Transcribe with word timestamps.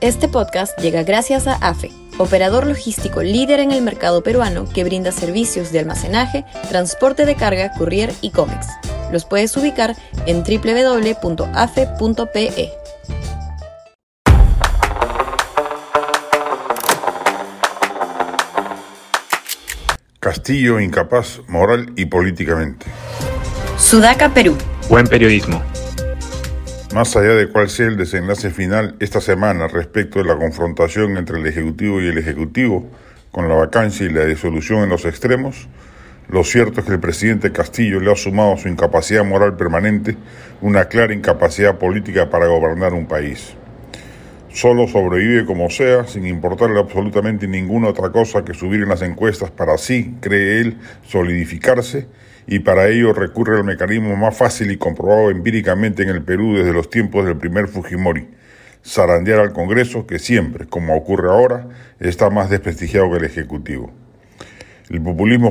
Este 0.00 0.28
podcast 0.28 0.78
llega 0.78 1.02
gracias 1.02 1.46
a 1.46 1.56
AFE, 1.56 1.90
operador 2.16 2.66
logístico 2.66 3.22
líder 3.22 3.60
en 3.60 3.70
el 3.70 3.82
mercado 3.82 4.22
peruano 4.22 4.64
que 4.64 4.82
brinda 4.82 5.12
servicios 5.12 5.72
de 5.72 5.80
almacenaje, 5.80 6.46
transporte 6.70 7.26
de 7.26 7.34
carga, 7.34 7.70
courier 7.76 8.10
y 8.22 8.30
cómics. 8.30 8.66
Los 9.12 9.26
puedes 9.26 9.54
ubicar 9.58 9.94
en 10.24 10.42
www.afe.pe. 10.42 11.20
Castillo 20.18 20.80
incapaz 20.80 21.40
moral 21.46 21.92
y 21.96 22.06
políticamente. 22.06 22.86
Sudaca, 23.76 24.32
Perú. 24.32 24.56
Buen 24.88 25.06
periodismo. 25.06 25.62
Más 26.94 27.14
allá 27.14 27.34
de 27.34 27.46
cuál 27.46 27.70
sea 27.70 27.86
el 27.86 27.96
desenlace 27.96 28.50
final 28.50 28.96
esta 28.98 29.20
semana 29.20 29.68
respecto 29.68 30.18
de 30.18 30.24
la 30.24 30.36
confrontación 30.36 31.16
entre 31.18 31.38
el 31.38 31.46
Ejecutivo 31.46 32.00
y 32.00 32.08
el 32.08 32.18
Ejecutivo, 32.18 32.90
con 33.30 33.48
la 33.48 33.54
vacancia 33.54 34.06
y 34.06 34.10
la 34.10 34.24
disolución 34.24 34.82
en 34.82 34.88
los 34.88 35.04
extremos, 35.04 35.68
lo 36.28 36.42
cierto 36.42 36.80
es 36.80 36.86
que 36.86 36.92
el 36.94 36.98
presidente 36.98 37.52
Castillo 37.52 38.00
le 38.00 38.10
ha 38.10 38.16
sumado 38.16 38.54
a 38.54 38.56
su 38.56 38.66
incapacidad 38.66 39.24
moral 39.24 39.56
permanente 39.56 40.16
una 40.60 40.86
clara 40.86 41.14
incapacidad 41.14 41.78
política 41.78 42.28
para 42.28 42.48
gobernar 42.48 42.92
un 42.92 43.06
país. 43.06 43.54
Solo 44.52 44.88
sobrevive 44.88 45.46
como 45.46 45.70
sea, 45.70 46.08
sin 46.08 46.26
importarle 46.26 46.80
absolutamente 46.80 47.46
ninguna 47.46 47.86
otra 47.86 48.10
cosa 48.10 48.44
que 48.44 48.52
subir 48.52 48.82
en 48.82 48.88
las 48.88 49.02
encuestas 49.02 49.52
para 49.52 49.74
así, 49.74 50.16
cree 50.20 50.60
él, 50.60 50.78
solidificarse, 51.06 52.08
y 52.46 52.60
para 52.60 52.88
ello 52.88 53.12
recurre 53.12 53.56
al 53.56 53.64
mecanismo 53.64 54.16
más 54.16 54.36
fácil 54.36 54.70
y 54.70 54.76
comprobado 54.76 55.30
empíricamente 55.30 56.02
en 56.02 56.08
el 56.08 56.22
Perú 56.22 56.54
desde 56.56 56.72
los 56.72 56.90
tiempos 56.90 57.24
del 57.24 57.36
primer 57.36 57.68
Fujimori, 57.68 58.28
zarandear 58.84 59.40
al 59.40 59.52
Congreso 59.52 60.06
que 60.06 60.18
siempre, 60.18 60.66
como 60.66 60.96
ocurre 60.96 61.28
ahora, 61.28 61.68
está 61.98 62.30
más 62.30 62.50
desprestigiado 62.50 63.10
que 63.10 63.18
el 63.18 63.24
Ejecutivo. 63.24 63.92
El 64.88 65.02
populismo 65.02 65.50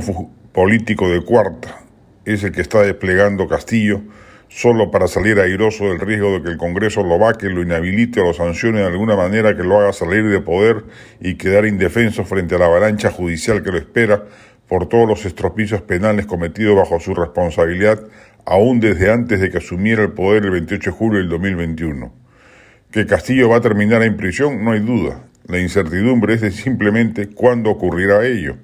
político 0.52 1.10
de 1.10 1.22
cuarta 1.22 1.82
es 2.26 2.44
el 2.44 2.52
que 2.52 2.62
está 2.62 2.82
desplegando 2.82 3.48
Castillo, 3.48 4.02
solo 4.50 4.90
para 4.90 5.08
salir 5.08 5.40
airoso 5.40 5.86
del 5.86 6.00
riesgo 6.00 6.34
de 6.34 6.44
que 6.44 6.50
el 6.50 6.58
Congreso 6.58 7.04
lo 7.04 7.20
vaque, 7.20 7.50
lo 7.50 7.62
inhabilite 7.62 8.20
o 8.20 8.26
lo 8.26 8.34
sancione 8.34 8.80
de 8.80 8.88
alguna 8.88 9.16
manera 9.16 9.56
que 9.56 9.64
lo 9.64 9.80
haga 9.80 9.94
salir 9.94 10.28
de 10.28 10.42
poder 10.42 10.84
y 11.22 11.36
quedar 11.36 11.66
indefenso 11.66 12.26
frente 12.26 12.56
a 12.56 12.58
la 12.58 12.66
avalancha 12.66 13.12
judicial 13.12 13.64
que 13.64 13.72
lo 13.72 13.78
espera 13.78 14.26
por 14.70 14.88
todos 14.88 15.08
los 15.08 15.25
estropicios 15.25 15.81
penales 15.81 16.28
cometidos 16.28 16.78
bajo 16.78 17.00
su 17.00 17.16
responsabilidad, 17.16 18.00
aún 18.45 18.80
desde 18.80 19.11
antes 19.11 19.42
de 19.42 19.50
que 19.50 19.58
asumiera 19.58 20.03
el 20.03 20.11
poder 20.11 20.45
el 20.45 20.52
28 20.52 20.92
de 20.92 20.95
julio 20.95 21.20
del 21.20 21.30
2021. 21.30 22.14
Que 22.92 23.06
Castillo 23.08 23.50
va 23.50 23.58
a 23.58 23.61
terminar 23.61 24.03
en 24.03 24.16
prisión, 24.16 24.64
no 24.64 24.72
hay 24.72 24.80
duda. 24.80 25.23
La 25.48 25.59
incertidumbre 25.59 26.36
es 26.36 26.42
de 26.42 26.52
simplemente 26.52 27.28
cuándo 27.28 27.72
ocurrirá 27.72 28.26
ello. 28.26 28.58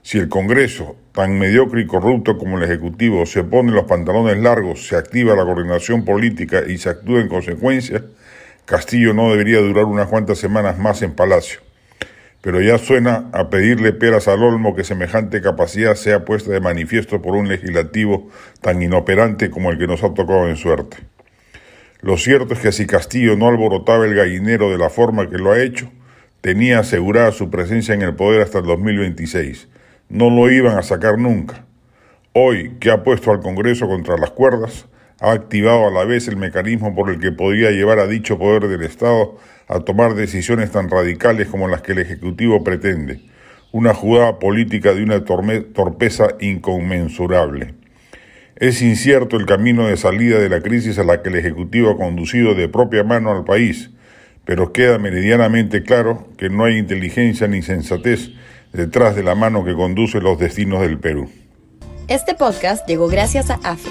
Si 0.00 0.18
el 0.18 0.28
Congreso, 0.28 0.96
tan 1.12 1.38
mediocre 1.38 1.82
y 1.82 1.86
corrupto 1.86 2.38
como 2.38 2.56
el 2.56 2.64
Ejecutivo, 2.64 3.24
se 3.26 3.44
pone 3.44 3.72
los 3.72 3.84
pantalones 3.84 4.38
largos, 4.38 4.86
se 4.86 4.96
activa 4.96 5.36
la 5.36 5.44
coordinación 5.44 6.04
política 6.04 6.62
y 6.66 6.78
se 6.78 6.88
actúa 6.88 7.20
en 7.20 7.28
consecuencia, 7.28 8.02
Castillo 8.64 9.12
no 9.12 9.30
debería 9.30 9.60
durar 9.60 9.84
unas 9.84 10.08
cuantas 10.08 10.38
semanas 10.38 10.78
más 10.78 11.02
en 11.02 11.12
Palacio. 11.12 11.63
Pero 12.44 12.60
ya 12.60 12.78
suena 12.78 13.30
a 13.32 13.50
pedirle 13.50 13.92
peras 13.92 14.28
al 14.28 14.44
olmo 14.44 14.76
que 14.76 14.84
semejante 14.84 15.40
capacidad 15.40 15.96
sea 15.96 16.24
puesta 16.24 16.52
de 16.52 16.60
manifiesto 16.60 17.20
por 17.20 17.34
un 17.34 17.48
legislativo 17.48 18.28
tan 18.60 18.80
inoperante 18.82 19.50
como 19.50 19.72
el 19.72 19.78
que 19.78 19.88
nos 19.88 20.04
ha 20.04 20.14
tocado 20.14 20.48
en 20.48 20.56
suerte. 20.56 20.98
Lo 22.02 22.18
cierto 22.18 22.54
es 22.54 22.60
que 22.60 22.70
si 22.70 22.86
Castillo 22.86 23.34
no 23.34 23.48
alborotaba 23.48 24.04
el 24.04 24.14
gallinero 24.14 24.70
de 24.70 24.78
la 24.78 24.90
forma 24.90 25.28
que 25.28 25.38
lo 25.38 25.50
ha 25.50 25.60
hecho, 25.60 25.90
tenía 26.42 26.80
asegurada 26.80 27.32
su 27.32 27.50
presencia 27.50 27.94
en 27.94 28.02
el 28.02 28.14
poder 28.14 28.42
hasta 28.42 28.58
el 28.58 28.66
2026 28.66 29.68
no 30.08 30.30
lo 30.30 30.50
iban 30.50 30.78
a 30.78 30.82
sacar 30.82 31.18
nunca. 31.18 31.64
Hoy, 32.32 32.76
que 32.80 32.90
ha 32.90 33.02
puesto 33.02 33.30
al 33.30 33.40
Congreso 33.40 33.88
contra 33.88 34.16
las 34.16 34.30
cuerdas, 34.30 34.86
ha 35.20 35.32
activado 35.32 35.86
a 35.86 35.90
la 35.90 36.04
vez 36.04 36.28
el 36.28 36.36
mecanismo 36.36 36.94
por 36.94 37.10
el 37.10 37.20
que 37.20 37.32
podría 37.32 37.70
llevar 37.70 37.98
a 37.98 38.06
dicho 38.06 38.38
poder 38.38 38.68
del 38.68 38.82
Estado 38.82 39.38
a 39.68 39.80
tomar 39.80 40.14
decisiones 40.14 40.70
tan 40.70 40.90
radicales 40.90 41.48
como 41.48 41.68
las 41.68 41.82
que 41.82 41.92
el 41.92 41.98
Ejecutivo 41.98 42.62
pretende, 42.62 43.20
una 43.72 43.94
jugada 43.94 44.38
política 44.38 44.94
de 44.94 45.02
una 45.02 45.24
torpeza 45.24 46.28
inconmensurable. 46.40 47.74
Es 48.56 48.82
incierto 48.82 49.36
el 49.36 49.46
camino 49.46 49.88
de 49.88 49.96
salida 49.96 50.38
de 50.38 50.48
la 50.48 50.60
crisis 50.60 50.98
a 50.98 51.04
la 51.04 51.22
que 51.22 51.28
el 51.28 51.36
Ejecutivo 51.36 51.90
ha 51.90 51.96
conducido 51.96 52.54
de 52.54 52.68
propia 52.68 53.02
mano 53.02 53.32
al 53.32 53.44
país, 53.44 53.90
pero 54.44 54.72
queda 54.72 54.98
meridianamente 54.98 55.82
claro 55.82 56.28
que 56.36 56.50
no 56.50 56.64
hay 56.64 56.78
inteligencia 56.78 57.48
ni 57.48 57.62
sensatez 57.62 58.30
detrás 58.72 59.16
de 59.16 59.22
la 59.22 59.34
mano 59.34 59.64
que 59.64 59.74
conduce 59.74 60.20
los 60.20 60.38
destinos 60.38 60.82
del 60.82 60.98
Perú. 60.98 61.30
Este 62.06 62.34
podcast 62.34 62.86
llegó 62.86 63.08
gracias 63.08 63.50
a 63.50 63.54
AFE, 63.64 63.90